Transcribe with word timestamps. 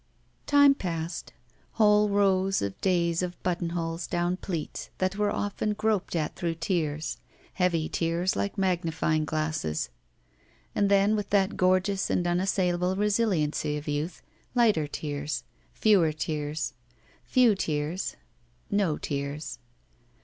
•••••••Time 0.47 0.73
passed. 0.73 1.31
Whole 1.73 2.09
rows 2.09 2.63
of 2.63 2.81
days 2.81 3.21
of 3.21 3.37
buttonholes 3.43 4.07
down 4.07 4.35
pleats 4.35 4.89
that 4.97 5.15
were 5.15 5.29
often 5.29 5.73
groped 5.73 6.15
at 6.15 6.35
through 6.35 6.55
tears. 6.55 7.19
Heavy 7.53 7.87
tears 7.87 8.35
like 8.35 8.57
magnifying 8.57 9.25
glasses. 9.25 9.89
And 10.73 10.89
then, 10.89 11.15
with 11.15 11.29
that 11.29 11.55
gorgeous 11.55 12.09
and 12.09 12.25
unassailable 12.25 12.95
resiliency 12.95 13.77
of 13.77 13.87
youth, 13.87 14.23
lighter 14.55 14.87
tears. 14.87 15.43
Fewer 15.71 16.13
tears. 16.13 16.73
Few 17.25 17.53
tears. 17.53 18.15
No 18.71 18.97
tears. 18.97 19.59